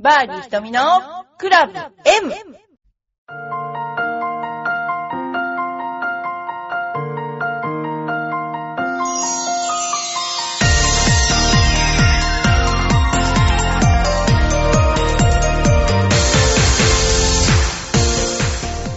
[0.00, 0.80] バーディー瞳の
[1.38, 2.32] クラブ M!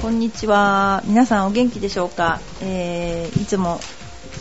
[0.04, 1.02] こんにちは。
[1.06, 3.80] 皆さんお元気でしょうか、えーいつも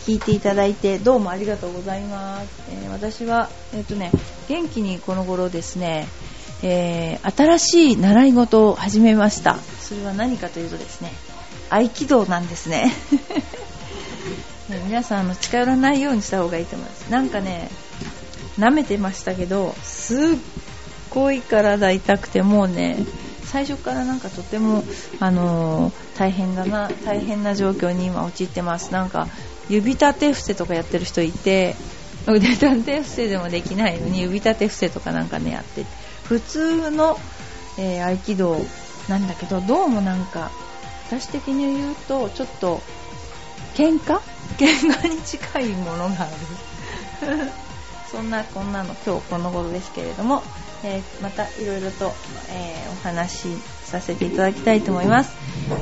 [0.05, 2.63] 聞いていただいてどうもありがとうございます。
[2.69, 4.11] えー私は、えっ、とね、
[4.47, 6.07] 元気にこの頃ですね、
[6.63, 9.55] えー新しい習い事を始めました。
[9.81, 11.11] それは何かというとですね、
[11.69, 12.91] 合気道なんです ね。
[14.85, 17.09] 皆さんあの近寄らないようにした方がいいと思います。
[17.09, 17.69] なんかね、
[18.57, 20.17] 舐めてましたけど、すっ
[21.09, 22.97] ごい体痛くてもうね、
[23.43, 24.83] 最初からなんかとても、
[25.19, 28.91] あのー大変だな、大変な状況に今陥ってます。
[28.93, 29.27] なんか、
[29.69, 31.75] 指立て伏せとかやってる人いて、
[32.27, 35.85] 腕立て伏せでもできないのに指立て伏せとかなんかね、やって、
[36.31, 37.19] 普通の、
[37.77, 38.55] えー合気道
[39.09, 40.49] なんだけど、どうもなんか、
[41.07, 42.79] 私的に言うと、ちょっと、
[43.75, 44.21] 喧嘩？
[44.57, 46.29] 喧嘩に近いものがあ
[47.25, 47.51] る。
[48.09, 50.41] そんなこんなの今日この頃ですけれども、
[50.83, 52.13] えーまたいろいろと、
[52.47, 53.47] えーお話し
[53.83, 55.31] させていただきたいと思います。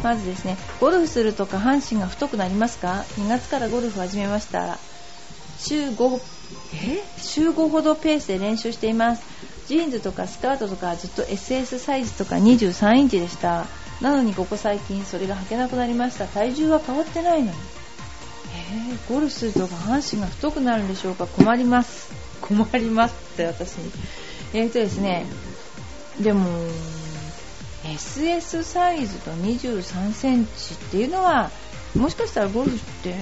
[0.02, 4.80] まずですね、ゴルフすると下半身が太くなりますか ?2 月からゴルフ始めました。
[5.60, 6.20] 週5、
[6.74, 7.04] え？
[7.22, 9.22] 週5ほどペースで練習しています。
[9.70, 13.68] ジーンズとかスカートとかずっと SS サイズとか23インチでした。
[14.02, 16.26] なのにここ最近それが履けなくなりました。
[16.26, 17.58] 体重は変わってないのに。
[18.52, 21.28] えーゴルフと下半身が太くなるんでしょうか？
[21.28, 22.10] 困ります。
[22.42, 23.92] 困りますって私に。
[24.56, 25.28] えーとですね、
[26.20, 26.48] でも、
[27.84, 31.52] SS サイズと23センチっていうのは、
[31.96, 33.16] もしかしたらゴルフって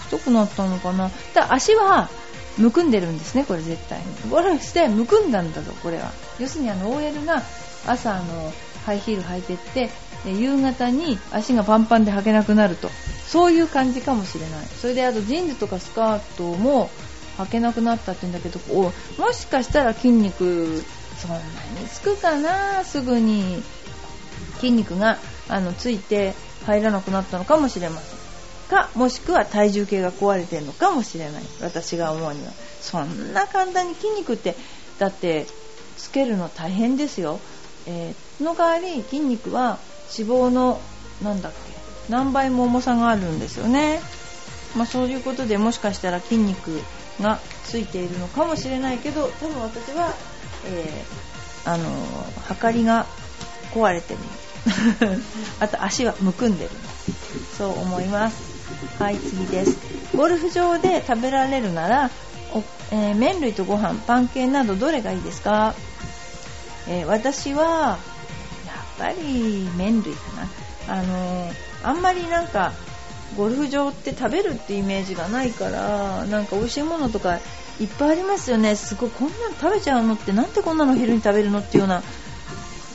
[0.00, 1.10] 太くなったのかな？
[1.32, 2.10] だ足は
[2.58, 4.30] むくんでるんですね、これ絶対に。
[4.30, 6.12] ゴルフしてむくんだんだぞ、これは。
[6.38, 7.42] 要するにあの OL が
[7.86, 8.52] 朝あの
[8.84, 9.90] ハイヒール履いてって、
[10.24, 12.90] 夕方に足がパンパンで履けなくなると。
[13.26, 14.66] そういう感じかもしれない。
[14.66, 16.90] それであとジーンズとかスカートも
[17.38, 20.84] 履けなくなったって言うんだけど、おもしかしたら筋肉
[21.18, 21.42] そんなに
[21.88, 23.62] つくかな、すぐに
[24.56, 26.34] 筋肉があのついて
[26.66, 28.21] 入らなくなったのかもしれません。
[28.72, 31.42] か、もしくは体重計が壊れてるのかもしれない。
[31.60, 32.52] 私が思うには。
[32.80, 34.56] そんな簡単に筋肉って、
[34.98, 35.46] だって
[35.98, 37.38] つけるの大変ですよ。
[37.86, 39.78] えーその代わり筋肉は
[40.18, 40.80] 脂肪の
[41.22, 41.58] なんだっけ
[42.12, 44.00] 何倍も重さがあるんですよね。
[44.76, 46.80] まあ、そういうことでもしかしたら筋肉
[47.20, 50.12] がついているのかもしれないけど多分私は、
[50.66, 53.06] えーあのー測りが
[53.72, 54.20] 壊れてる
[55.60, 56.70] あと足はむくんでる
[57.56, 58.51] そう思います
[58.98, 59.76] はい次です。
[60.16, 62.10] ゴルフ場で食べられるなら、
[62.90, 65.74] えー麺類とご飯パン系などどれがいいですか、
[66.88, 67.98] えー私は
[68.66, 70.20] やっぱり麺類か
[70.86, 70.98] な。
[70.98, 71.52] あのー
[71.84, 72.72] あんまりなんか
[73.36, 77.38] ゴルフ場って食べるってイメージがないからなんか美味しいものとか
[77.80, 78.76] いっぱいありますよね。
[78.76, 82.02] すごいこんなの食べちゃうのってなんでこんなの昼に食べるのっていうような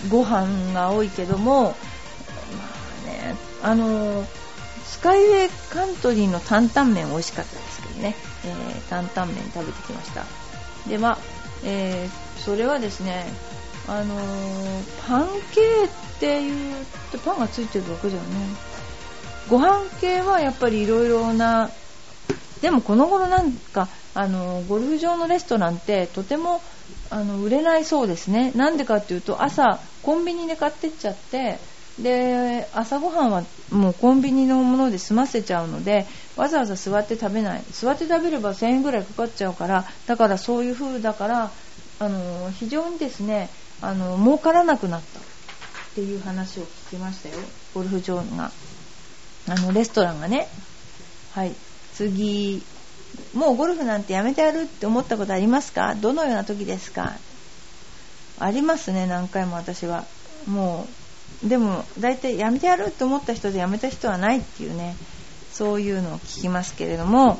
[0.09, 4.25] ご飯が多いけどもまあねあの
[4.87, 8.15] スカイウェイカントリーの担々麺美味しかったですけどね、
[8.45, 10.25] えー担々麺食べてきました。
[10.89, 11.17] では、
[11.63, 13.25] えーそれはですね
[13.87, 18.25] あのーパン系っていうとパンがついてるわけじゃね
[19.49, 21.69] ご飯系はやっぱりいろいろな
[22.61, 26.61] でもこの頃なんかあのゴルフ場のレストランってとても
[27.09, 28.51] あの売れないそうですね。
[28.55, 31.59] なんでかっていうと朝コンビニで買ってっちゃって
[31.99, 36.05] で朝ごはんはもうコンビニのもので済ませちゃうので
[36.35, 37.63] わざわざ座って食べない。
[37.71, 41.51] 座って食べれば1000円ぐらいかかっちゃうからだからそういう風だから
[41.99, 43.49] あの非常にですね
[43.81, 45.19] あの儲からなくなった。
[45.19, 45.23] っ
[45.95, 47.35] ていう話を聞きましたよ。
[47.73, 48.51] ゴルフ場が。
[49.49, 50.47] あのレストランがね。
[51.31, 51.55] はい。
[51.95, 52.61] 次
[53.33, 55.95] もうゴルフなんてやめてやるって思ったことありますか？
[55.95, 57.13] どのような時ですか？
[58.39, 60.05] ありますね何回も私は。
[60.45, 60.93] もう
[61.43, 64.95] でも大体やめてやるって思った人でやめた人はないっていうね
[65.51, 67.39] そういうのを聞きますけれども、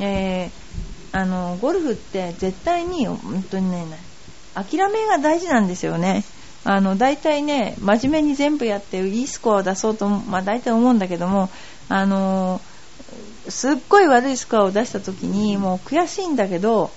[0.00, 0.68] えー
[1.12, 3.86] あのゴルフって絶対に本当にね
[4.54, 6.24] 諦めが大事なんですよね。
[6.64, 11.48] あの大体ね真面目に全部やっていいスコアを出そうと、まあ、大体思うんだけども
[11.88, 12.60] あの
[13.48, 16.90] すっごい悪いスコアを出した時にもう悔しいんだけど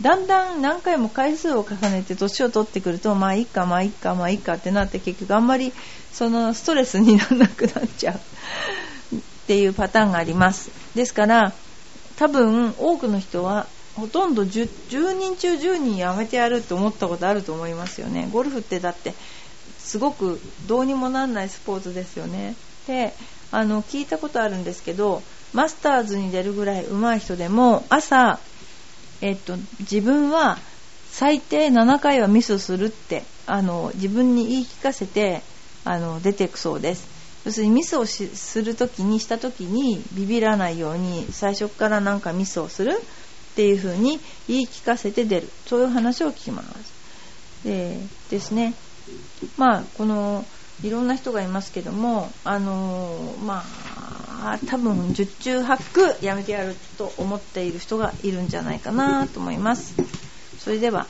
[0.00, 5.72] だんだん何回も回数を重ねて年を取ってくるとまあいいかまあいいかまあいいかってなって結局あんまり
[6.12, 8.16] そのストレスにならなくなっちゃう
[9.16, 10.70] っていうパターンがあります。
[10.94, 11.52] ですから
[12.16, 13.66] 多分多くの人は
[13.96, 18.28] ほとんど 10, 10人中10人やめてやるって思ったことあると思いますよね。
[18.32, 19.14] ゴルフってだって
[19.78, 22.54] すごくどうにもなんないスポーツですよね。
[22.86, 23.14] で
[23.50, 25.22] あの聞いたことあるんですけど
[25.52, 28.38] マスターズに出るぐらい上手い人でも朝、
[29.22, 30.58] えっと、自分は
[31.10, 35.42] 最低7回はミスするってあの自分に言い聞かせて
[35.84, 37.10] あの出ていくそうです。
[37.44, 45.48] 要するにミスをするときにしたときにビビらないように最初からなんかミスをするっていう風に言い聞かせて出る。
[45.66, 46.68] そういう話を聞きます。
[47.64, 47.96] で
[48.30, 48.74] ですね。
[49.56, 50.44] まあこの
[50.82, 53.91] いろんな人がいますけどもあのまあ
[54.66, 59.94] 多分十中八九やめてやると思っている人がいるんじゃないかなと思います。
[60.58, 61.06] それでは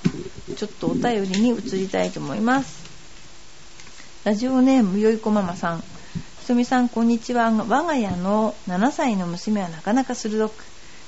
[0.57, 2.83] ちょっとお便りに移りたいと思います。
[4.25, 5.81] ラジオネームよいこママさん。
[6.41, 7.51] ひとみさんこんにちは。
[7.51, 10.53] 我が家の7歳の娘はなかなか鋭く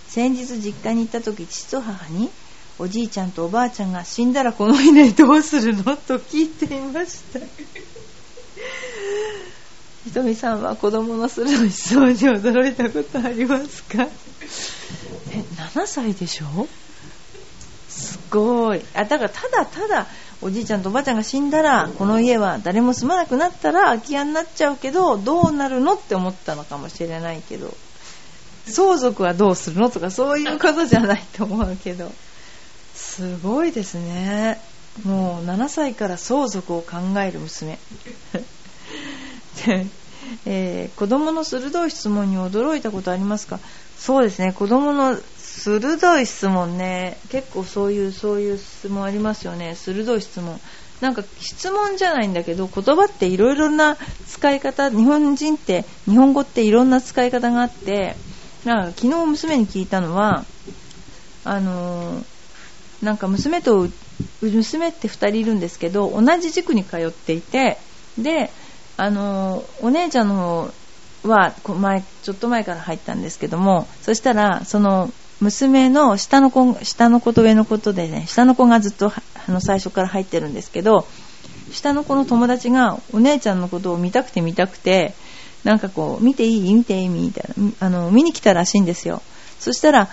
[0.09, 2.31] 先日実家に行った時父と母に
[2.79, 5.97] おじいちゃんとおばあちゃんが死んだらこの稲どうするの？
[5.97, 7.41] と聞いていました。
[10.05, 14.05] ひとみさんは子供の鋭い質問に驚いたことありますか？
[14.05, 16.69] え7歳でしょ？
[17.89, 18.83] すごい。
[18.95, 20.07] あだからただただ
[20.43, 27.75] おじいちゃんとおばあちゃんが死んだらこの家は誰も住まなくなったら空き家になっちゃうけどどうなるのって思ったのかもしれないけど。
[28.67, 32.11] 相続はどうするのとかそういうことじゃないと思うけど。
[32.95, 34.59] すごいですね。
[35.05, 37.79] もう7歳から相続を考える娘
[40.47, 43.59] えー、子供の鋭い質問に驚いたことありますか？
[43.99, 44.53] そうですね。
[44.53, 47.19] 子供の鋭い質問ね。
[47.31, 49.75] 結構そういうそういう質問ありますよね。
[49.75, 50.61] 鋭い質問。
[51.01, 58.17] なんか質問じゃないんだけど言葉っていろいろな使い方日本人って日本語っていろんな使い方があって
[58.65, 60.45] なんか昨日娘に聞いたのは
[61.45, 62.25] あのー、
[63.05, 63.89] なんか娘と
[64.41, 67.77] 娘って2人いるんですけど同じ塾に通っていて
[68.17, 68.51] で
[68.97, 70.71] あの、お姉ちゃんの
[71.23, 75.11] 方は前ちょっと前から入ったんですけどもそしたらその
[75.41, 81.07] 娘の下の子下の子と上の子とでね下の子がずっとあの最初から入ってるんですけど
[81.73, 85.15] 下の子の友達がお姉ちゃんのことを見たくて見たくて
[85.65, 86.75] なんかこう、見ていい？
[86.75, 87.09] 見ていい？
[87.09, 89.23] みたいな、あの、見に来たらしいんですよ。
[89.59, 90.11] そしたら、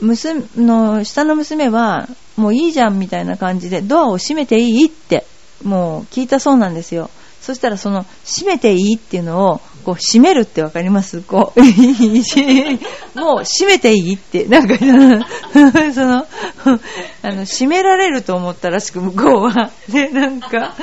[0.00, 2.08] 娘の、下の娘は、
[2.38, 4.86] もういいじゃんみたいな感じで、ドアを閉めていい？
[4.86, 5.26] って、
[5.62, 7.10] もう聞いたそうなんですよ。
[7.44, 11.20] そしたらその、閉めていいっていうのを、こう、閉めるってわかります？
[11.20, 11.60] こう、
[13.20, 14.76] もう閉めていいって、なんか、
[15.94, 16.26] その、
[17.22, 19.70] あの、閉められると思ったらしく、向こうは。
[19.88, 20.74] で、なんか、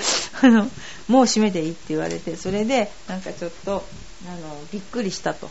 [0.42, 0.68] あの、
[1.12, 3.84] もう閉めていいって言われてそれでなんかちょっと
[4.28, 5.50] あのびっくりしたと。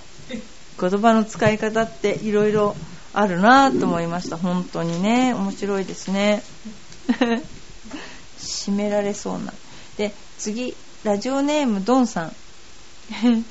[0.80, 2.74] 言葉の使い方っていろいろ
[3.12, 4.38] あるなと思いました。
[4.38, 5.34] 本当にね。
[5.34, 6.42] 面白いですね。
[8.40, 9.52] 閉められそうな。
[9.98, 10.74] で次。
[11.02, 12.30] ラジオネームドンさん。
[13.10, 13.44] ひ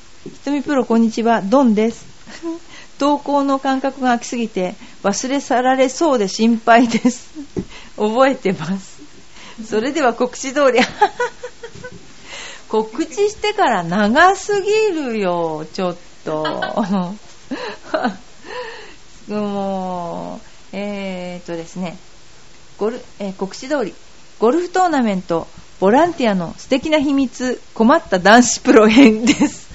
[0.46, 1.42] とみプロこんにちは。
[1.42, 2.06] ドンです。
[3.00, 7.32] 投稿の感覚が空きすぎて忘れ去られそうで心配です。
[7.98, 9.02] 覚えてます。
[9.66, 10.80] それでは告知通り。
[12.70, 16.46] 告知してから長すぎるよ、ちょっと。
[19.28, 20.40] も
[20.72, 21.98] う、えー、っとですね、
[22.78, 23.96] ゴルえー、告知通り、
[24.38, 25.48] ゴルフトーナメント、
[25.80, 29.70] ボランティアの素敵な秘密、困った男子プロ編です。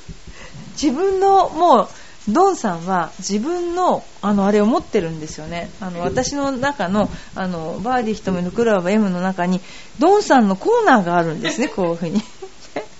[0.80, 1.88] 自分のもう
[2.28, 5.70] ドンさんは自分のあのあれを持ってるんですよね。
[5.80, 9.60] あの私の中のあのバーディー瞳のクラブ M の中に
[9.98, 12.22] ドンさんのコーナーがあるんですね こういう風に。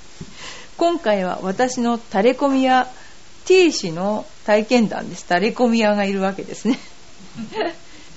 [0.77, 2.89] 今回は私のタレコミ屋
[3.47, 5.25] T 氏の体験談です。
[5.25, 6.79] タレコミ屋がいるわけですね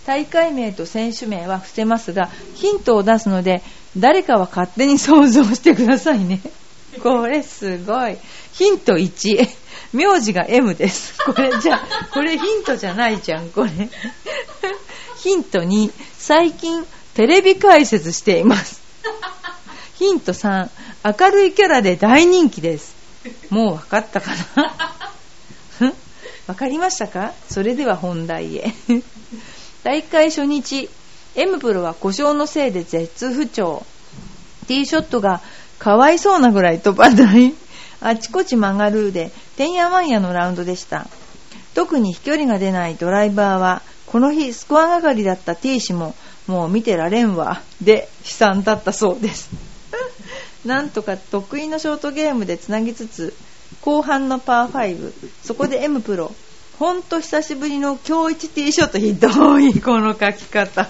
[0.08, 3.62] 大会名と選手名は伏せますがヒントを出すので
[3.98, 6.40] 誰かは勝手に想像してくださいね
[7.04, 8.18] これすごい
[8.54, 9.50] ヒント1
[9.94, 11.18] 名字が M です。
[11.24, 11.82] これじゃ、
[12.14, 13.70] これヒントじゃないじゃん、これ。
[15.24, 18.82] ヒント2、最近テレビ解説しています。
[19.98, 20.70] ヒント3、
[21.20, 22.96] 明るいキャラで大人気です。
[23.50, 24.32] もう分かったか
[25.80, 25.94] な？
[26.48, 27.32] 分かりましたか？
[27.50, 28.74] それでは本題へ。
[29.88, 30.89] 大会初日、
[31.34, 33.86] M プロは故障のせいで絶不調。
[34.67, 35.39] ティーショットが
[35.79, 37.53] かわいそうなぐらい飛ばない。
[38.01, 41.08] あちこち曲がるで、てんやわんやのラウンドでした。
[41.74, 46.15] 特に飛距離が出ないドライバーは、この日スコア係だった T 氏も、
[46.48, 49.50] もう見てられんわ、で、悲惨だったそうです。
[50.67, 53.34] なんとか得意のショートゲームでつなぎつつ、
[53.79, 55.13] 後半のパー5、
[55.46, 56.36] そこで M プロ、
[56.79, 60.88] ほんと久しぶりの今日一 T ショットひどいこの書き方。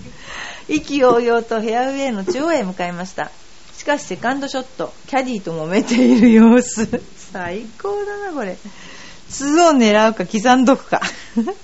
[0.68, 3.30] 意気揚々とフェアウェイの中央へ向かいました。
[3.76, 6.88] しかしセカンドショットキャディーと揉めている様子。
[7.30, 8.56] 最高だなこれ。
[9.30, 11.02] 2を狙うか刻んどくか。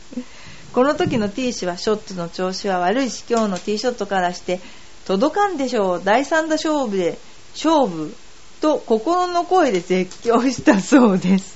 [0.74, 4.60] この時の T 氏はショットの調子は悪いし今日の T ショットからして
[5.06, 6.02] 届かんでしょう。
[6.04, 7.16] 第3打勝負で
[7.54, 8.14] 勝負
[8.60, 11.54] と心の声で絶叫したそうです。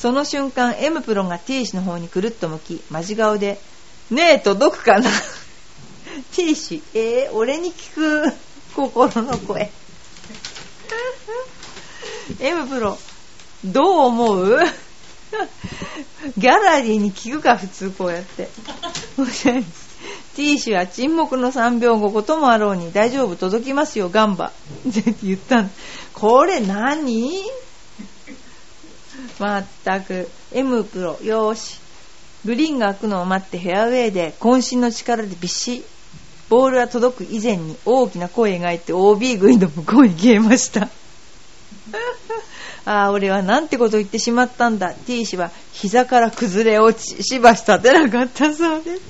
[0.00, 3.60] その瞬間 M プロンが T 氏の方にくるっと向きマジ顔で
[4.10, 5.10] 「ねえ届くかな？
[6.32, 8.32] T 氏えー、俺に聞く？
[8.74, 9.70] 心の声。
[12.40, 12.96] M プロ
[13.64, 14.58] どう思う？
[16.38, 18.48] ギャラリーに聞くか普通こうやって。
[20.36, 24.52] T 氏は沈黙の3秒後こともあろうに大丈夫届きますよガンバ。
[24.88, 25.64] って言った
[26.14, 27.42] これ何？
[29.38, 30.28] まったく。
[30.52, 31.80] M プロよーし。
[32.44, 35.84] グリーンが開くのを待ってフェアウェイで渾身の力でビシッ。
[36.48, 40.88] ボールは届く以前に大きな声描いて OB グイの向こうに消えました。
[42.86, 44.94] ああ俺はなんてこと言ってしまったんだ。
[44.94, 49.02] T 氏は膝から崩れ落ちしばし立てなかったそうです。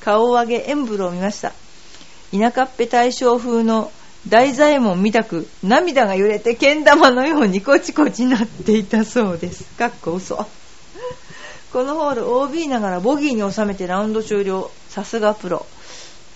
[0.00, 1.52] 顔を上げエンブロを見ました。
[2.30, 3.90] 田舎っぺ大将風の
[4.28, 9.64] 大左衛門みたく涙が揺れてけん玉のようにコチコチなっていたそうです。
[9.76, 10.46] かっこ嘘。
[11.72, 14.70] このホール OB ながらボギーに収めてラウンド終了。
[14.88, 15.66] さすがプロ。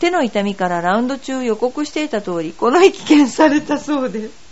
[0.01, 4.49] 手の痛みからラウンド中予告していた通りこの日棄権されたそうです。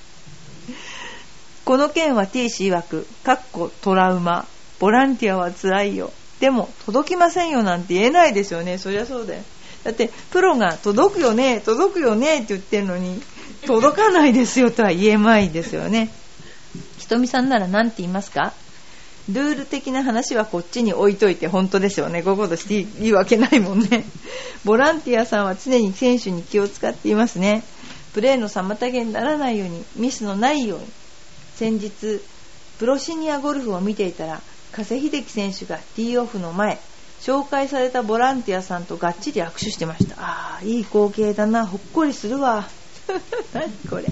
[1.64, 4.46] この件は T 氏曰くかっこトラウマ。
[4.78, 6.12] ボランティアは辛いよ。
[6.40, 8.78] でも届きませんよなんて言えないですよね。
[8.78, 9.42] そりゃそうだよ。
[9.86, 13.22] だってプロが届くよね届くよねって言ってるのに
[13.66, 16.10] 届かないですよとは言えないですよね
[16.98, 18.52] ひとみさんなら何て言いますか？
[19.28, 22.22] ルール的な話はこっちに置いといて本当ですよね。
[22.22, 24.04] こういうことしていいわけないもんね。
[24.64, 27.64] ボランティアさんは常に選手に気を使っていますね。
[28.14, 30.86] プレーの妨げにならないように、ミスのないように。
[31.56, 32.20] 先日、
[32.78, 34.40] プロシニアゴルフを見ていたら、
[34.70, 36.78] 加瀬秀樹選手がティーオフの前、
[37.20, 40.14] 紹介されたボランティアさんとがっちり握手してました。
[40.18, 41.66] ああ、いい光景だな。
[41.66, 42.68] ほっこりするわ。
[43.52, 44.04] 何これ。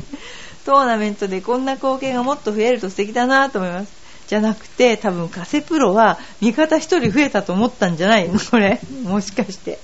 [0.64, 3.92] トーナメントでこんな光景がもっと増えると素敵だなと思います。
[4.26, 8.28] じゃなくて多分加瀬プロは味方1人増えたと思ったんじゃない？
[8.28, 9.78] のこれもしかして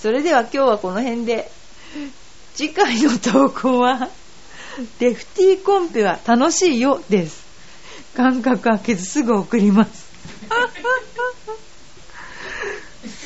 [0.00, 1.50] それでは今日はこの辺で
[2.54, 4.08] 次回の投稿は
[5.00, 7.44] レフティーコンペは楽しいよです
[8.16, 10.06] 間隔空けずすぐ送ります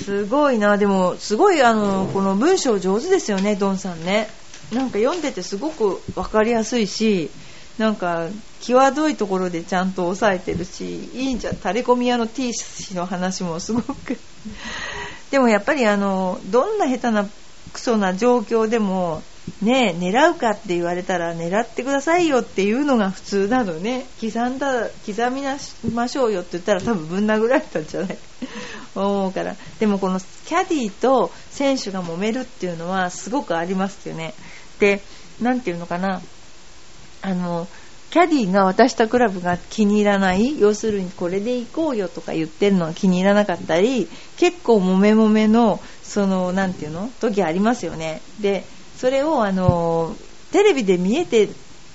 [0.05, 0.77] すごいな。
[0.77, 4.29] でもすごいあのこの文章上手ですよねドンさんね。
[4.73, 7.31] なんか読んでてすごく分かりやすいし
[7.79, 8.29] なんか
[8.61, 14.19] 際どいところでちゃんと抑えてるしいいんじゃタレコミ屋の T 氏の話もすごく。
[15.31, 17.27] でもやっぱりあのどんな下手な
[17.73, 19.23] クソな状況でも
[19.63, 24.07] ね狙うかって言われたら狙ってくださいよっていうのが普通なのね。
[24.21, 28.19] 刻んだ刻みなしましょうよって言ったら多分ぶん殴られたんじゃない？
[28.95, 29.57] 思うから。
[29.81, 34.35] でもこのキャディーと選手が揉めるっていうのはすごくありますよね。
[34.81, 35.03] で
[35.41, 36.21] 何て言うのかな？
[37.23, 37.67] あの
[38.11, 40.59] キャディーが渡したクラブが気に入らない？
[40.61, 44.09] 要するにこれで行こうよとか言ってるのが気に入らなかったり
[44.39, 47.11] 結構もめもめのそのなんていうの？
[47.21, 48.21] 時ありますよね。
[48.41, 48.65] で
[49.05, 50.17] それをあの
[50.51, 51.51] テレビで見えて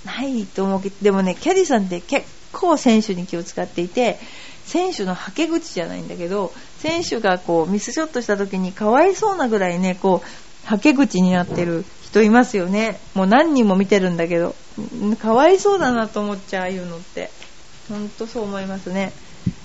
[0.05, 4.19] ないと思うけどでもねキャディさんって結構選手に気を使っていて
[4.63, 12.99] 選手のはけ口じゃないんだけど選手がこうミスショットした時にかわいそうなぐらいねこうはけ口になってる人いますよね。
[13.15, 14.53] もう何人も見てるんだけど
[15.19, 17.31] かわいそうだなと思っちゃうああいうのって
[17.87, 19.13] 本当そう思いますね。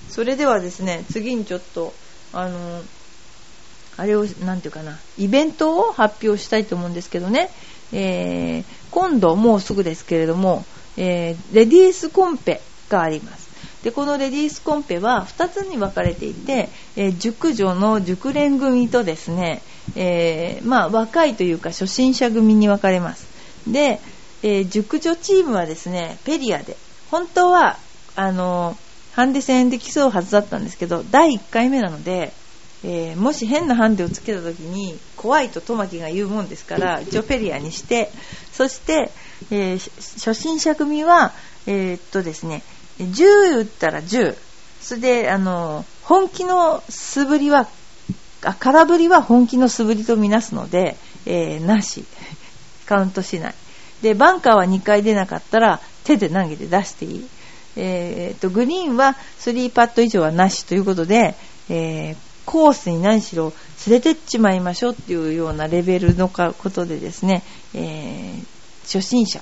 [0.08, 1.92] それではですね次にちょっと
[2.32, 2.82] あの
[3.96, 7.50] あれを何て言うかなイベントを発表したいと思うんですけどね、
[7.92, 10.64] えー、今度もうすぐですけれども、
[10.96, 13.44] えー、レディースコンペがあります。
[13.84, 19.60] でこのレディースコンペは2つに分かれていて、えー、熟女の熟練組とですね、
[19.94, 23.26] えー、まあ、若いというか初心者組に分かれます。
[23.66, 24.00] で、
[24.42, 26.76] えー、熟女チームはですね、ペリアで、
[27.10, 27.78] 本当は、
[28.16, 28.76] あの、
[29.12, 32.32] ハンデ戦で競うはずだったんですけど、第1回目なので、
[32.86, 38.12] えー、もし変なハンデをつけた時に怖いとトマキが言うもんですから 一応ペリアにして
[38.52, 39.10] そして、
[39.50, 41.32] えー、初心者組は、
[41.66, 42.62] えー、っとですね
[43.00, 44.36] 10打ったら10
[44.82, 47.66] それであの本気の素振りは
[48.60, 52.04] 空振りは本気の素振りとみなすので、えー、なし。
[52.84, 53.54] カウントしない。
[54.02, 57.28] で、バンカーは2回出なかったら手で投げて出していい。
[57.76, 61.34] えー、とグリーンは3パット以上はなしということで、
[61.70, 63.52] えー、コースに何しろ
[63.86, 67.42] 連れてっちまいましょうっていうようなレベルのことでですね、
[67.74, 68.44] えー、
[68.82, 69.40] 初心者。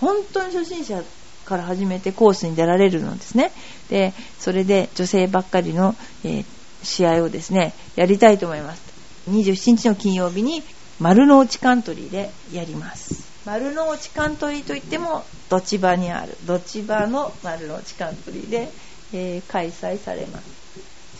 [0.00, 1.02] 本当に初心者
[1.44, 3.52] から始めてコースに出られるのですね。
[3.88, 6.44] でそれで女性ばっかりの、えー、
[6.82, 8.82] 試合をですねやりたいと思います。
[9.28, 10.62] 27日の金曜日に
[10.98, 13.30] 丸の内カントリーでやります。
[13.46, 16.36] 丸の内カントリーといってもどち場にある。
[16.46, 18.70] どち場の丸の内カントリーで、
[19.12, 20.59] えー、開催されます。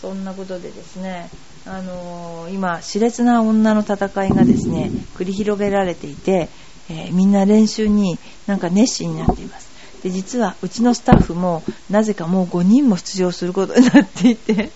[0.01, 1.29] そんなことでですね
[1.67, 6.49] あのー、今熾烈な女の戦いがですね繰り広げられていて、
[6.89, 8.17] えー、みんな練習に
[8.47, 9.69] なんか熱心になっています。
[10.01, 14.71] で実はうちのスタッフもなぜかもう5人も出場することになっていて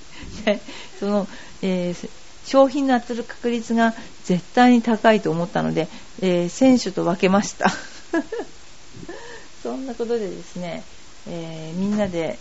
[0.45, 0.59] で
[0.99, 1.27] その、
[1.63, 2.09] えー、
[2.45, 5.87] 商品の当たる確率が絶対に高いと思ったので、
[6.21, 7.71] えー、選手と分けました。
[9.63, 10.83] そんなことでですね、
[11.27, 12.37] えー、みんなで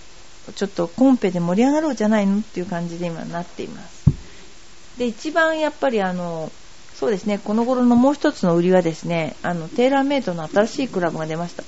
[0.53, 4.05] ちょっとコンペで盛り上がろうじゃないのっていう感じで今なっています。
[4.99, 6.53] で一番やっぱりあの
[6.95, 11.65] そうですねこの頃のもう一つの売りはですねあのテーラーメイドの新しいクラブが出ました、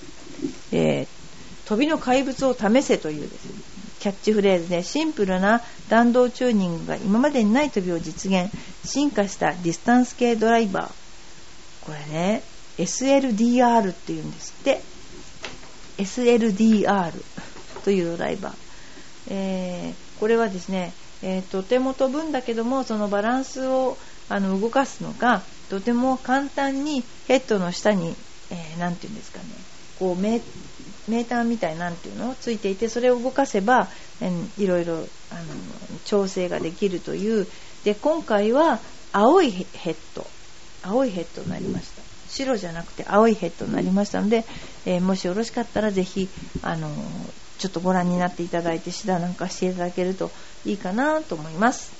[0.70, 8.52] えー、飛びの怪物を試せというですねキャッチフレーズでシンプルな弾道チューニングが今までにない飛びを実現。
[8.84, 10.92] 進化したディスタンス系ドライバー。
[11.84, 12.42] これね
[12.78, 14.80] SLDR っていうんですって。
[15.98, 17.12] SLDR
[17.82, 18.54] というドライバー、
[19.28, 20.92] えー、これはですね、
[21.22, 23.96] えー、とても飛ぶんだけどもそのバランスを
[24.28, 28.14] あの動かすのがとても簡単にヘッドの下に、
[28.50, 29.44] えー、て言うんですかね
[29.98, 33.88] こうメーターみたいなんていうのをついていてそれを動かせば、
[34.20, 35.02] えー、いろいろあの
[36.04, 37.46] 調整ができるという
[37.84, 38.78] で今回は
[39.12, 40.26] 青いヘッド
[40.82, 42.02] 青いヘッドになりました。
[42.28, 44.44] 白じゃなくて青いヘッドになりましたので、
[44.84, 46.28] えー、もしよろしかったらぜひ、
[46.62, 46.90] あの、
[47.58, 50.30] ちょっとご覧になっていただいて指導なんかしていただけると
[50.64, 51.92] いいかなと思います。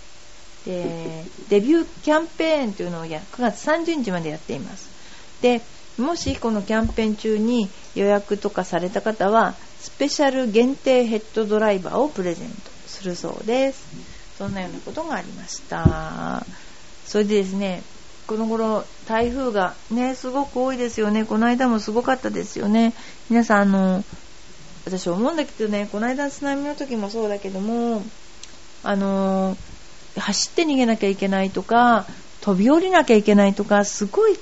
[0.67, 4.89] でデビューキャンペーンというのを9月30日までやっています。
[5.41, 5.61] で
[5.99, 12.55] もしこのキャンペーン中に予約とかされた方はスペシャル限定ヘッドドライバーをプレゼント
[12.87, 13.87] するそうです。
[14.37, 16.45] そんなようなことがありました。
[17.07, 17.83] それでですね
[18.27, 21.25] この頃台風がねすごく多いですよね。
[21.25, 22.93] この間もすごかったですよね。
[23.31, 24.05] 皆さんあの
[24.87, 28.03] 私思うんだけどねこの間津波の時もそうだけども
[28.85, 29.57] あの
[30.17, 32.07] 走って逃げなきゃいけないとか
[32.41, 34.39] 飛び降りなきゃいけないとかすごい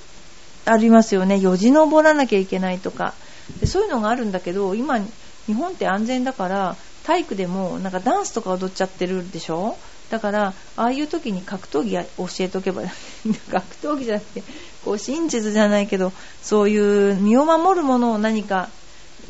[0.67, 1.39] ありますよね。
[1.41, 3.15] よじ登らなきゃいけないとか。
[3.61, 4.99] でそういうのがあるんだけど今
[5.47, 9.77] 日本って安全だから体育でもなんかダンスとか踊っちゃってるでしょ？
[10.11, 12.83] だからああいう時に格闘技教えておけば
[13.51, 14.43] 格闘技じゃなくて
[14.85, 18.69] こう真実じゃないけどそういう身を守るものを何か、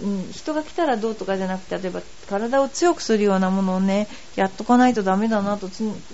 [0.03, 5.69] うん、人が来たらどうとかじゃなくて例えば体を強くするようなものをねやっとかないとダメだなと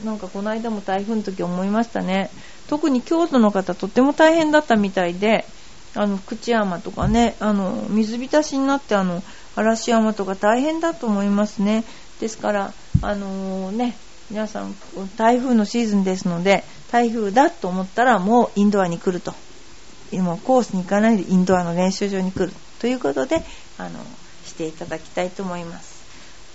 [0.05, 2.31] なんかこの間も台風の時思いましたね。
[2.69, 5.45] 特に京都の方とっても大変だったみたいで
[5.95, 9.23] あの福知山とかねあの水浸しになってあの
[9.57, 11.85] 嵐山とか大変だと思いますね。
[12.21, 13.97] ですからあのー、ね
[14.31, 14.75] 皆さん
[15.17, 16.63] 台風のシーズンですので
[16.93, 19.35] 台風だと思ったらもうインドアに来ると。
[20.19, 22.53] もうコースに行かないでインドアの練習場に来る。
[22.81, 23.43] ということで
[23.79, 24.01] あの
[24.45, 26.05] していただきたいと思います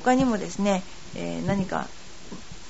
[0.03, 0.83] 他にもですね、
[1.15, 1.88] えー、何か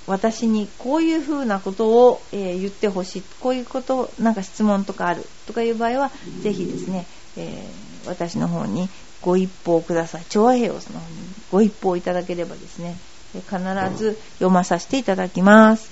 [0.07, 8.87] 私にこういうふうなことを、え、言ってほしいこういうことなんか質問とかあるとかいう場合はぜひですね、えー、私の方に
[9.23, 11.15] ご一報ください調和平和の方に
[11.51, 12.97] ご一報いただければですね
[13.41, 13.57] 必
[13.97, 15.89] ず読まさせていただきます。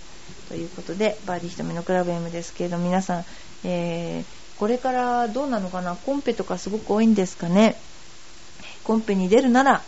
[0.49, 3.26] ということで、バーディーひとみのクラブ M ですけれど皆さん、
[3.63, 5.96] えー、これからどうなのかな？
[5.96, 7.76] コンペとかすごく多いんですかね？
[8.84, 9.82] コンペに出るなら、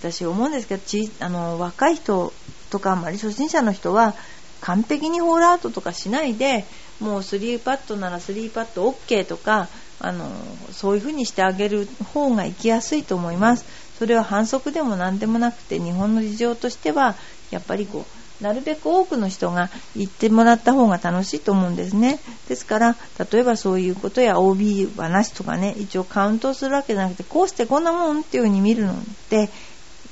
[0.00, 2.32] 私思うんですけど、ちあの若い人
[2.70, 4.14] とかあまり初心者の人は
[4.60, 6.64] 完璧にホールアウトとかしないで
[7.00, 9.68] もう3パットなら3パット OK とか
[10.00, 10.28] あの
[10.72, 13.64] そういう風にしてあげる方が行きやすいと思います。
[13.98, 17.16] それは反則でも何でもなくて日本の事情としては
[17.50, 18.04] やっぱりこう
[18.40, 22.18] なるべく多くの人が言ってもらった方が楽しいと思うんですね。
[22.48, 22.96] ですから
[23.32, 28.96] 例えばそういうことや OB 話とかね一応カウントするわけじゃなくてこうしてこんなもんっていう風に見るのっ
[29.28, 29.50] て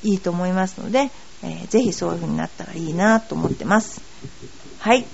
[0.03, 1.11] いいと思いますので、
[1.43, 4.01] えー、ぜひそういう風になったらいいなと思ってます。
[4.79, 5.05] はい。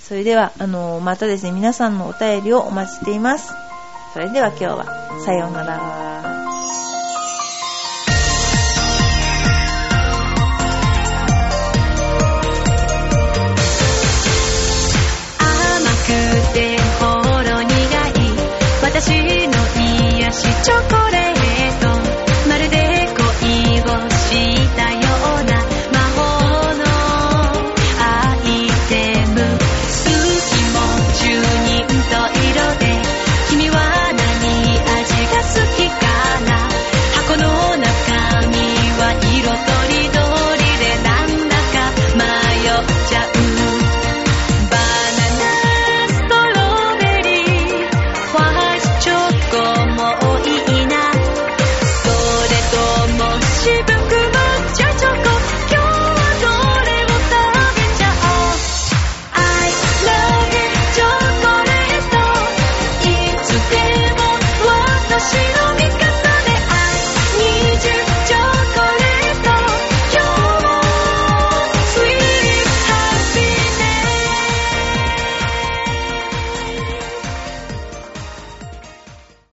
[0.00, 3.54] それではあのー、またですね皆さんのお便りをお待ちしています。
[4.12, 6.29] それでは今日はさようなら。
[19.02, 19.54] 私の
[20.18, 21.86] 癒しチョコレート。
[22.50, 22.76] まるで
[23.16, 24.89] 恋をした